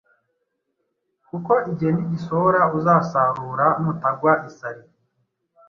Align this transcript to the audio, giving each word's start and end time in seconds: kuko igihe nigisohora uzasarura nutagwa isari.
kuko 1.29 1.53
igihe 1.69 1.91
nigisohora 1.93 2.61
uzasarura 2.77 3.67
nutagwa 3.81 4.31
isari. 4.49 4.83